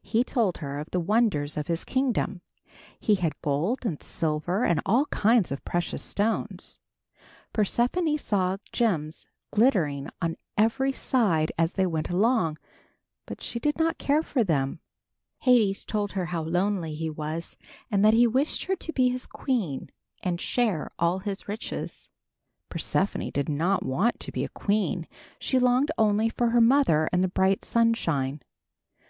[0.00, 2.40] He told her of the wonders of his kingdom.
[2.98, 6.80] He had gold and silver and all kinds of precious stones.
[7.52, 12.56] Persephone saw gems glittering on every side as they went along,
[13.26, 14.80] but she did not care for them.
[15.40, 17.54] Hades told her how lonely he was,
[17.90, 19.90] and that he wished her to be his queen
[20.22, 22.08] and share all his riches.
[22.70, 25.06] Persephone did not want to be a queen.
[25.38, 28.40] She longed only for her mother and the bright sunshine.